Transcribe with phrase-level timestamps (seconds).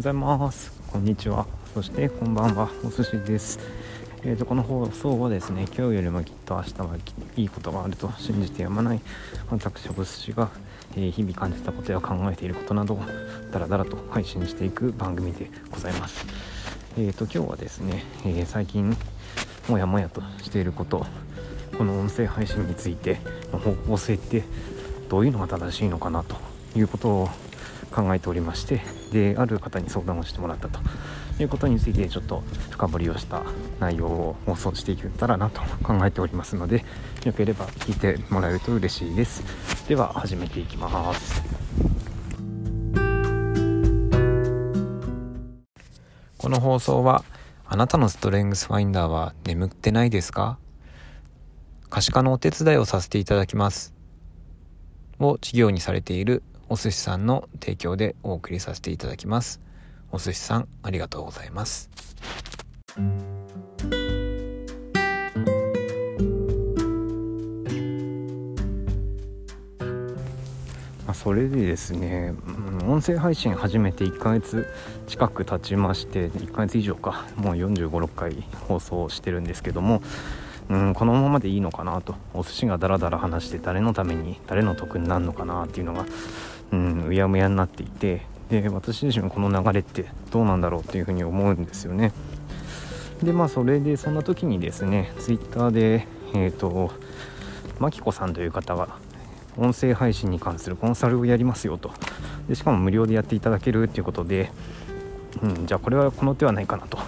[0.00, 0.72] ございます。
[0.90, 1.46] こんにちは。
[1.74, 2.70] そしてこんばんは。
[2.82, 3.58] お寿司です。
[4.24, 6.96] えーと、この放送はですね今日よりもきっと明日は
[7.36, 9.00] いいことがあると信じてやまない
[9.50, 10.48] 私お寿司が、
[10.96, 13.00] えー、日々感じたことや考えていることなどを
[13.52, 16.24] ダラダラと配信していく番組でございます。
[16.96, 18.96] えーと今日はですね、えー、最近
[19.68, 21.04] もやもやとしていること
[21.76, 23.20] この音声配信について
[23.52, 24.44] の方向性って
[25.10, 26.36] どういうのが正しいのかなと
[26.74, 27.28] いうことを
[27.92, 30.80] 考えておりましてである方に相談をしてもらったと。
[31.38, 33.42] いうことについてちょっと深掘りをした
[33.78, 36.84] 内容を放送していけたらなと考えておりますので
[37.24, 39.42] よければ聞いてもらえると嬉しいです。
[39.88, 41.42] では始めていきます。
[46.36, 47.24] この放送は
[47.66, 50.58] あなたのストレングスファインダーは眠ってないですか？
[51.88, 53.94] 可視化のお手伝いをさせていただきます。
[55.18, 56.42] を事業にされている
[56.72, 59.60] お寿司さんの提供でお送りさせていただきます。
[60.12, 61.90] お寿司さん、ありがとうございます。
[71.12, 72.34] それでですね、
[72.86, 74.72] 音声配信始めて1ヶ月
[75.08, 80.02] 近く経ちまして、1ヶ月以上か、もう45、6回放送してるんですけども、
[80.70, 86.06] うん、このままでいいのかなとお寿司がダラダラ話して誰のために誰の得になるのかなっていうのが
[86.72, 92.12] うん、うやむやになっていてで私自身はこの流れってどうなんだろうっていうふうに思うんですよね。
[93.22, 96.90] でまあそれでそんな時にですねツイッターでえっ、ー、と
[97.78, 98.88] マキコさんという方が
[99.56, 101.92] 音声配信に関するコンサルをやりますよと。
[102.48, 104.50] でしかも無料でやっていただけるっていうことで、
[105.42, 106.98] うん、じゃあこれはこの手はないかなと。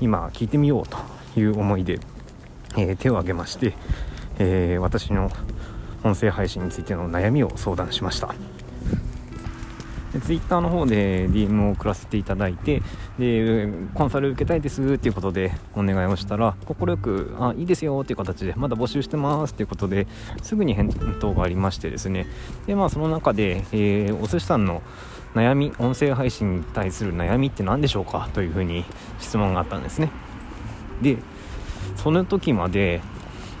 [0.00, 0.98] 今聞いてみようと
[1.38, 2.00] いう思いで、
[2.76, 3.74] えー、手を挙げまして、
[4.38, 5.30] えー、私の
[6.02, 8.34] 音声配信についての悩みを相談しました。
[10.20, 12.82] ツイッターの方で DM を送らせていただいて
[13.18, 20.06] でコンサル受けたいですっていうことでお願いをしたら快くあいいですよっていう形でまだ募集してますっていうことで
[20.42, 20.90] すぐに返
[21.20, 22.26] 答がありましてですね。
[22.66, 24.82] でまあその中で、えー、お寿司さんの
[25.34, 28.84] 悩み音声配信に対する悩みって何でしょうかというふうに
[29.20, 30.10] 質問があったんですね。
[31.02, 31.18] で
[31.96, 33.00] その時まで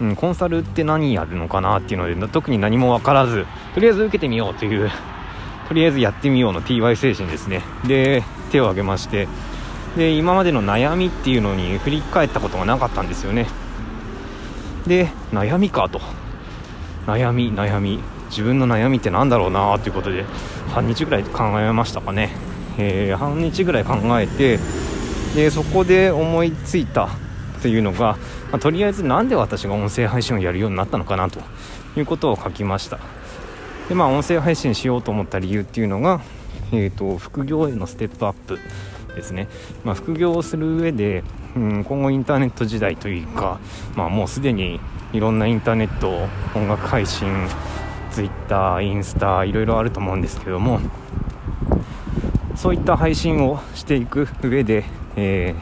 [0.00, 4.90] うん、コンサルって何やるのかなっていうので特に何も分からずとりあえず受けてみようという
[5.68, 7.62] とりあえずやってみようの TY 精神ですね。
[7.86, 9.28] で手を挙げまして
[9.96, 13.46] で今までの悩みっていうのに振り返ったことがなかったんですよね。
[14.86, 16.00] で悩みかと。
[17.06, 18.00] 悩み悩み。
[18.28, 20.24] 自分の悩みって何だろうなということで
[20.68, 22.30] 半日ぐらい考えましたかね、
[22.78, 24.58] えー、半日ぐらい考えて
[25.34, 27.08] でそこで思いついた
[27.62, 28.18] というのが、
[28.50, 31.40] まあ、とりあえず何で私が音声配信をやるようになったのかなと
[31.96, 32.98] いうことを書きました。
[33.88, 36.20] でまあ音声配信しようと思った理由っていうのが、
[36.72, 38.58] えーと、副業へのステップアップ
[39.14, 39.48] ですね、
[39.84, 41.24] まあ、副業をする上で、
[41.56, 43.58] うん、今後インターネット時代というか、
[43.96, 44.78] まあ、もうすでに
[45.12, 47.28] いろんなインターネット音楽配信
[48.10, 50.80] Twitter インスタいろいろあると思うんですけども
[52.56, 54.84] そういった配信をしていく上で、
[55.16, 55.54] え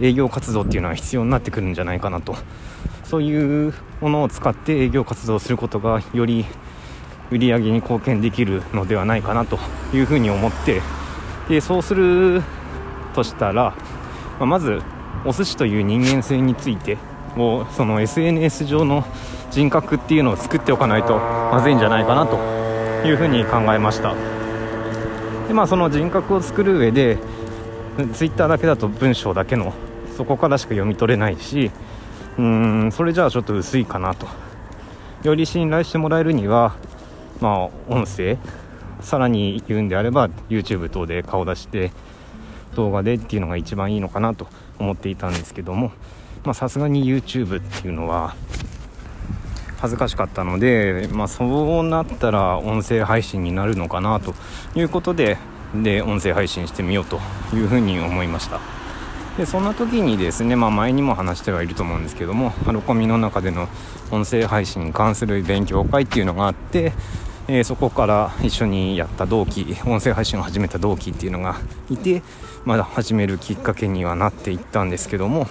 [0.00, 2.34] ー、営業活動っていうのは必要になってくるんじゃないかなと。
[3.04, 6.46] そういうものを使って営業活動することがより
[7.32, 9.58] 売り上げに貢献できるのではないかなと
[9.94, 10.82] いうふうに思って
[11.48, 12.42] でそうする
[13.14, 13.74] としたら、
[14.38, 14.80] ま、まず
[15.24, 16.98] お寿司という人間性について
[17.36, 19.04] をその SNS 上の
[19.50, 22.36] 人格っていうのを作っておかないとまずいんじゃないかなと
[23.06, 24.14] いうふうに考えました。
[25.48, 27.18] でまあその人格を作る上で
[28.14, 29.72] Twitter だけだと文章だけの
[30.16, 31.70] そこからしか読み取れないし
[32.38, 34.26] うんそれじゃあちょっと薄いかなと。
[35.22, 36.74] より信頼してもらえるには
[37.42, 38.38] まあ、音声
[39.00, 41.90] さらに言うんであれば YouTube 等で顔出して
[42.76, 44.46] 動画でっていうのが一番いいのかなと
[44.78, 45.90] 思っていたんですけども
[46.54, 48.36] さすがに YouTube っていうのは
[49.78, 54.34] 恥ずかしかったので、まあ、そうなったら音声配信になるのかなと
[54.76, 55.36] いうことで
[55.74, 57.18] で音声配信してみようと
[57.52, 58.60] いうふうに思いました。
[59.36, 63.66] でそんな時にですね、まあ、前にも話してはいると思うんですけどもハロコミの中での
[64.10, 66.92] 音声配信に関する勉強会っていうのがあって
[67.54, 71.56] え、そこから一緒にやった同期音声配信を始めた同期っていうのが
[71.90, 72.22] いて
[72.64, 75.46] まだ始めるきっかけにはなっていったんですけども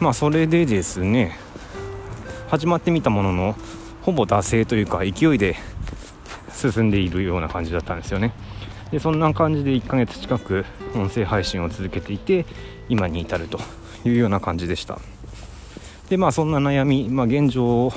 [0.00, 1.36] まあそれでですね
[2.48, 3.56] 始まってみたものの
[4.02, 5.54] ほぼ惰性というか勢いで
[6.52, 8.32] 進んでいるような感じだったんですよね。
[8.90, 10.64] でそんな感じで1ヶ月近く
[10.96, 12.44] 音声配信を続けていて
[12.88, 13.60] 今に至ると
[14.04, 14.98] いうような感じでした。
[16.08, 17.92] でまあそんな悩み、まあ、現状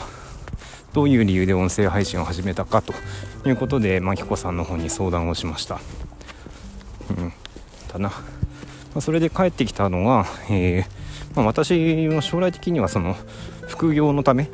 [0.94, 2.94] どういう理由で音声配信を始めたかと
[3.46, 5.80] いうことで、まきこさんの方に相談をしました。
[7.18, 7.34] うん
[7.94, 8.16] ったな、ま
[8.96, 13.16] あ、それで帰ってきたのが、えー、まあ、私は将来的にはその
[13.68, 14.50] 副業のため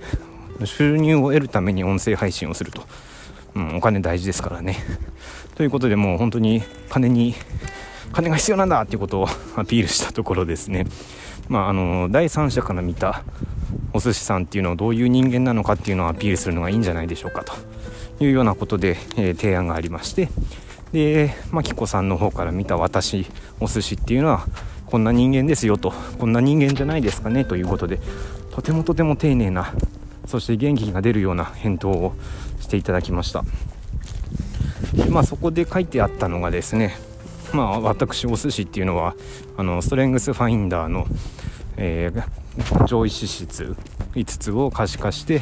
[0.65, 2.83] 収入を得るために音声配信をすると、
[3.55, 4.77] うん、お金大事ですからね。
[5.55, 7.33] ということでもう本当に金に
[8.11, 10.85] 金が必要なんだっていうことをアピールしたところですね。
[11.47, 13.23] まああの第三者から見た
[13.93, 17.53] お寿司さんっていうのをどういう人間なのかっていうのをアピールするのがいいんじゃないでしょうかと。
[18.21, 20.29] いうようなことで、えー、提案がありまして。
[20.91, 23.25] で、まあ、キコさんの方から見た私
[23.59, 24.45] お寿司っていうのは
[24.87, 25.93] こんな人間ですよと。
[26.17, 27.99] こんな人間じゃないですかねということで
[28.51, 29.73] とてもとても丁寧な
[30.25, 32.13] そして元気が出るような返答を
[32.59, 33.43] していただきました。
[35.09, 36.95] まあそこで書いてあったのがですね
[37.53, 39.15] まあ私お寿司っていうのは
[39.57, 41.05] あのストレングスファインダーの、
[41.77, 42.23] えー、
[42.87, 43.75] 上位資質
[44.13, 45.41] 5つを可視化して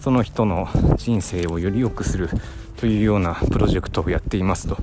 [0.00, 2.28] その人の人生をより良くする
[2.76, 4.76] というようなプロジェクトをやっていますと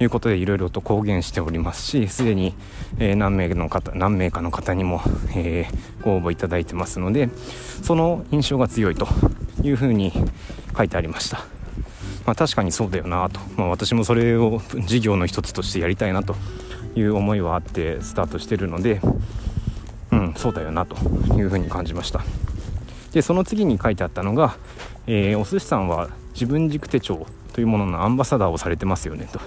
[0.00, 2.54] いうことでいろいろと公言しておりますしすでに、
[2.98, 5.02] え、何名の方何名かの方にも、
[5.34, 5.66] え、
[6.02, 7.28] ご応募いただいてますので
[7.82, 9.06] その印象が強いと
[9.62, 10.12] いうふうに
[10.76, 11.44] 書いてありました。
[12.26, 16.36] まあ、確かにそうだよなと、まあ、私もそれを事業の一つとしてやりたいなと
[16.94, 19.00] いう思いはあってスタートしてるので
[20.20, 20.96] うんそうだよなと
[21.34, 22.22] いうふうに感じました。
[23.12, 24.56] でその次に書いてあったのが、
[25.06, 29.40] えー、お寿司さんは自分軸手帳というもののアンバサダーをされてますよねと。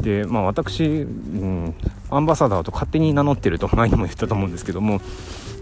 [0.00, 1.06] でまあ私、う
[1.44, 1.74] ん、
[2.10, 5.00] アンバサダーと勝手に名乗ってると前にも言ったと思うんですけども、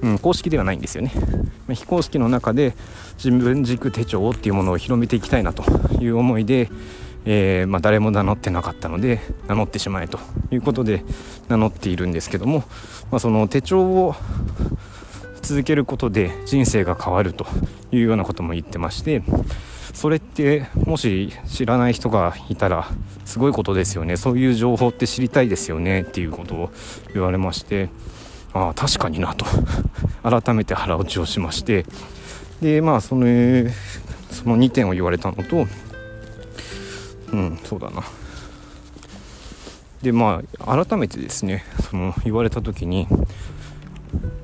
[0.02, 1.12] うん、公式ではないんですよね、
[1.66, 2.75] まあ、非公式の中で
[3.16, 5.64] 自分軸手帳っていうものを広めていきたいなと
[6.02, 6.69] いう思いで、
[7.24, 10.19] えー、まあ、誰も名乗ってなかったので名乗ってしまえと
[10.50, 11.04] いうことで
[11.48, 12.64] 名乗っているんですけども、
[13.10, 14.14] まあ、その手帳を
[15.42, 17.46] 続けることで人生が変わると
[17.90, 19.22] いうようなことも言ってまして
[19.92, 22.88] それってもし知らない人がいたら
[23.25, 24.16] すごいことですよね。
[24.16, 26.70] そういう情報って知りたいですよねっていうことを
[27.12, 27.90] 言われまして
[28.54, 29.44] ああ確かになと。
[30.22, 31.84] 改めて腹落ちをしまして。
[32.62, 33.26] でまあその
[34.30, 35.66] その2点を言われたのと
[37.32, 38.02] うんそうだな。
[40.02, 43.06] でまあ改めてですねその言われた時に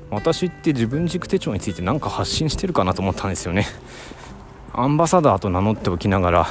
[0.09, 3.65] 私って自分軸手帳について何か発信してるかなと思ったんですよね。
[4.73, 6.47] アンバサダーと名乗っておきながら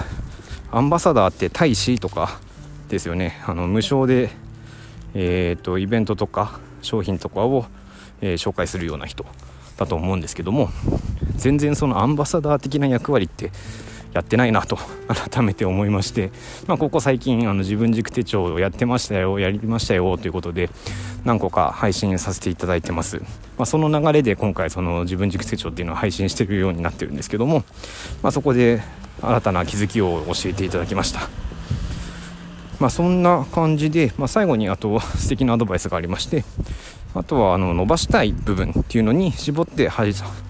[0.70, 2.38] アンバサダーって大使とか
[2.88, 3.40] ですよね。
[3.46, 4.30] あの無償で、
[5.14, 7.64] えーと、イベントとか商品とかを、
[8.20, 9.24] えー、紹介するような人
[9.76, 10.70] だと思うんですけども
[11.36, 13.50] 全然そのアンバサダー的な役割って
[14.12, 14.78] やってないなと
[15.30, 16.30] 改めて思いまして、
[16.66, 20.70] まあ、ここ最近あの自分軸手帳をやってましたよやりましたよということで
[21.24, 23.18] 何個か配信させていただいてます、
[23.56, 27.64] まあ、その流れで今回その自分軸手帳っていうのを配信してるようになってるんですけども、
[28.22, 28.82] まあ、そこで
[29.20, 31.28] 新たな気づきを教えていただきました。
[32.80, 36.44] まあ、そんな感じで、まあ、最後にあと素敵なアドバイスがありまして
[37.14, 39.88] あとはあの伸ばしたい部分っていうのに絞って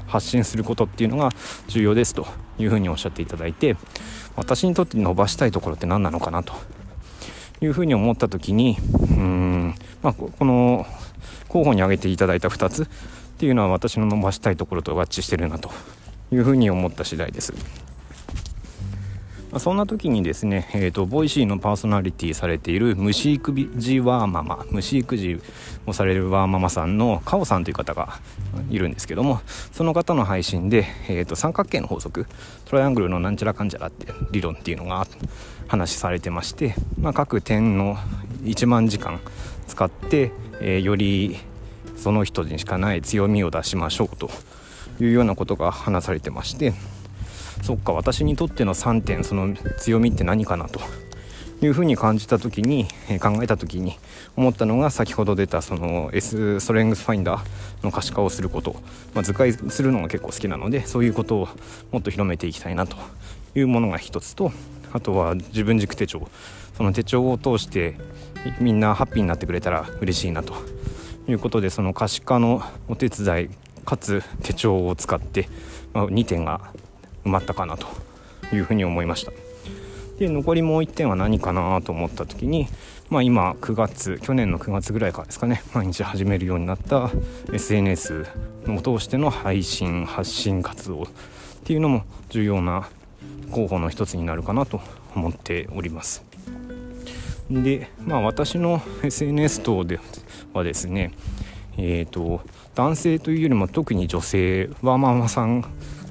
[0.08, 1.30] 発信することっていうのが
[1.68, 2.26] 重要ですと
[2.58, 3.76] いうふうにおっしゃっていただいて
[4.34, 6.54] 私にとって伸ばしたいところって何なのかなと
[7.60, 10.86] いうふうに思った時にうーん、まあ、この
[11.48, 12.86] 候補に挙げていただいた2つっ
[13.38, 15.70] ていうのは私の伸ばしたいところと合致してるなと
[16.32, 17.87] いうふうに思った次第です。
[19.58, 25.40] そんな時にですね、えーと、ボイシーのパーソナリティされている虫育児ワーママ虫育児
[25.86, 28.20] をされるワーママさんのカオさんという方が
[28.70, 29.40] いるんですけども
[29.72, 32.26] その方の配信で、えーと、三角形の法則
[32.64, 35.06] トライアングルのなんちゃらかんちゃらって理論っていうのが
[35.66, 37.96] 話されてまして、まあ、各点の
[38.42, 39.20] 1万時間
[39.66, 41.36] 使って、えー、より
[41.96, 44.30] その人にしかない強みを出しましょうと
[45.00, 46.72] いうようなことが話されてまして
[47.62, 50.80] そっか私にとっての3点その強みって何かなと。
[51.60, 53.98] いうふうに感じた時に、え考えた時に
[54.36, 58.76] 思ったのが先ほど出たその S ストレングスファインダーの可視化をすること、
[59.12, 61.48] まあ、図解するのが結構好きなのでそういうことを
[61.90, 62.96] もっと広めていきたいなと。
[63.54, 64.52] いうものが一つと
[64.92, 66.28] あとは自分軸手帳。
[66.76, 67.96] その手帳を通して
[68.60, 70.54] みんなハッピーになってくれたら嬉しいなと。
[71.28, 73.50] いうことでその可視化のお手伝い
[73.84, 75.48] かつ手帳を使って、
[75.92, 76.72] まあ、2点が
[77.24, 77.86] 埋まったかなと
[78.54, 79.32] いうふうに思いました。
[80.18, 82.66] で残りもう1点は何かなと思った時に、
[83.08, 87.10] まあ、今9月去年の9月ぐらいからですかね毎日始めるようになった
[87.52, 88.26] SNS
[88.66, 91.06] を通しての配信発信活動っ
[91.64, 92.88] ていうのも重要な
[93.52, 94.80] 候補の一つになるかなと
[95.14, 96.24] 思っております。
[97.48, 100.00] でまあ私の SNS 等で
[100.52, 101.12] はですね
[101.78, 102.42] えーと
[102.74, 105.64] 男性というよりも特に女性はママさん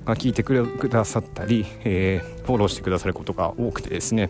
[0.08, 4.30] が聞いてくださったり、えー、フォローしてくださることが多くてですね、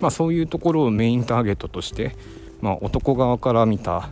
[0.00, 2.16] まあ、そういうところをメインターゲットとして
[2.64, 4.08] まあ、男側から見た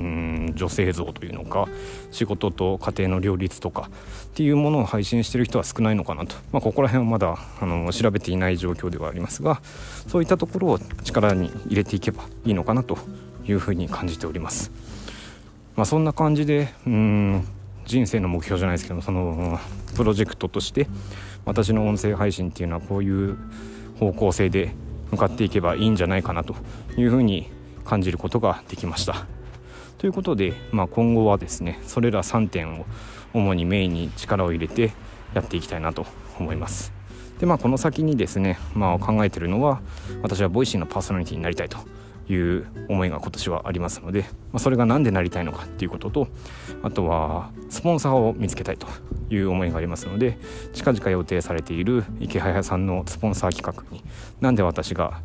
[0.00, 1.66] うん女性像というのか
[2.12, 3.90] 仕事と家庭の両立とか
[4.26, 9.60] っていうものを配信してる人は少ないのかなと、まあ、ここら辺はまだあの調べていない状況ではありますが
[10.06, 12.96] そういったところを力に入れていけばいいのかなと
[13.44, 14.70] いうふうに感じております。
[15.74, 17.48] まあ、そんな感じでうん
[17.88, 19.58] 人生の目標じゃないですけどその
[19.96, 20.86] プロジェクトとして
[21.46, 23.38] 私の音声配信っていうのはこういう
[23.98, 24.74] 方向性で
[25.10, 26.54] 向かっていけばいいんじゃないかなと
[26.98, 27.50] いうふうに
[27.86, 29.26] 感じることができました。
[29.96, 32.84] ということで、まあ、今後はですねそれら3点を
[33.32, 34.92] 主にメインに力を入れて
[35.32, 36.04] やっていきたいなと
[36.38, 36.92] 思います。
[37.40, 39.80] でまあこの先にですね、まあ、考えてるのは
[40.22, 41.78] 私はボイシーのパーソナリティになりたいと
[42.28, 46.28] いう思いが今年はありますので、まあ、それが何でなりたいのかっていうことと
[46.82, 48.86] あとはスポンサーを見つけたいと
[49.30, 50.38] いう思いがありますので
[50.72, 54.02] 近々予定されている池早さんのスポンサー企画に
[54.40, 55.20] なんで私が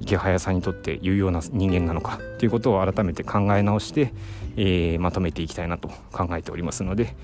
[0.00, 4.12] 池早さんにとって有用な人間なのかということを改めて考え直して、
[4.56, 7.14] えー、まとめていきたいなと考えておりますので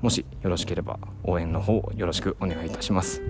[0.00, 3.22] もしよろしければ応援の方よろしくお願いいたします、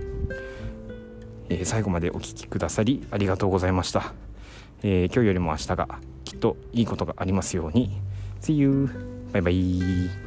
[1.49, 4.32] え、最後までお聴きくださりありがとうございました。
[4.83, 5.87] えー、今日よりも明日が
[6.25, 8.01] きっといいことがありますように
[8.41, 8.89] See you!
[9.31, 10.22] バイバイ